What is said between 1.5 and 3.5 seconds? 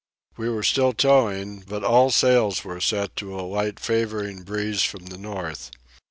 but all sails were set to a